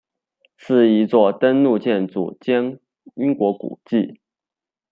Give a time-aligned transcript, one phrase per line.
[0.57, 2.79] 是一座登录建筑兼
[3.13, 4.19] 英国古迹。